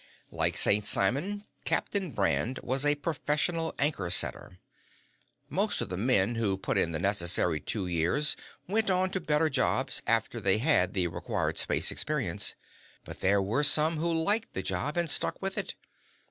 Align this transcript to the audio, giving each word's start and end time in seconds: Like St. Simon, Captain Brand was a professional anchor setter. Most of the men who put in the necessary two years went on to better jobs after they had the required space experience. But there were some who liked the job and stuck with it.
Like 0.31 0.57
St. 0.57 0.83
Simon, 0.83 1.43
Captain 1.63 2.09
Brand 2.09 2.57
was 2.63 2.87
a 2.87 2.95
professional 2.95 3.75
anchor 3.77 4.09
setter. 4.09 4.57
Most 5.47 5.79
of 5.79 5.89
the 5.89 5.95
men 5.97 6.33
who 6.33 6.57
put 6.57 6.75
in 6.75 6.91
the 6.91 6.97
necessary 6.97 7.59
two 7.59 7.85
years 7.85 8.35
went 8.67 8.89
on 8.89 9.11
to 9.11 9.19
better 9.21 9.47
jobs 9.47 10.01
after 10.07 10.39
they 10.39 10.57
had 10.57 10.95
the 10.95 11.05
required 11.05 11.59
space 11.59 11.91
experience. 11.91 12.55
But 13.05 13.19
there 13.19 13.43
were 13.43 13.61
some 13.63 13.97
who 13.97 14.11
liked 14.11 14.55
the 14.55 14.63
job 14.63 14.97
and 14.97 15.07
stuck 15.07 15.39
with 15.39 15.55
it. 15.55 15.75